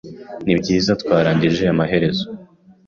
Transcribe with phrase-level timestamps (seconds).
[0.45, 2.25] Nibyiza, twarangije amaherezo.